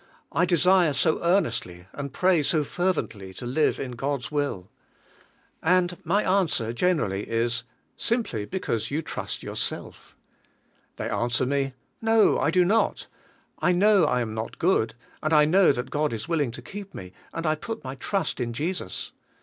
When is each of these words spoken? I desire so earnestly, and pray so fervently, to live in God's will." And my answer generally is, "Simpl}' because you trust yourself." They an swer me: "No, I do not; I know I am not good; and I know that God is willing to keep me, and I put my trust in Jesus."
I 0.31 0.45
desire 0.45 0.93
so 0.93 1.21
earnestly, 1.23 1.85
and 1.93 2.11
pray 2.11 2.41
so 2.41 2.63
fervently, 2.63 3.35
to 3.35 3.45
live 3.45 3.79
in 3.79 3.91
God's 3.91 4.31
will." 4.31 4.67
And 5.61 5.95
my 6.03 6.23
answer 6.23 6.73
generally 6.73 7.29
is, 7.29 7.65
"Simpl}' 7.99 8.49
because 8.49 8.89
you 8.89 9.03
trust 9.03 9.43
yourself." 9.43 10.17
They 10.95 11.07
an 11.07 11.29
swer 11.29 11.47
me: 11.47 11.73
"No, 12.01 12.39
I 12.39 12.49
do 12.49 12.65
not; 12.65 13.05
I 13.59 13.73
know 13.73 14.05
I 14.05 14.21
am 14.21 14.33
not 14.33 14.57
good; 14.57 14.95
and 15.21 15.33
I 15.33 15.45
know 15.45 15.71
that 15.71 15.91
God 15.91 16.13
is 16.13 16.27
willing 16.27 16.49
to 16.49 16.63
keep 16.63 16.95
me, 16.95 17.13
and 17.31 17.45
I 17.45 17.53
put 17.53 17.83
my 17.83 17.93
trust 17.93 18.39
in 18.39 18.53
Jesus." 18.53 19.11